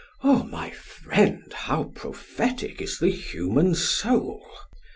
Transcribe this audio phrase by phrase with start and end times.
[0.23, 4.43] O my friend, how prophetic is the human soul!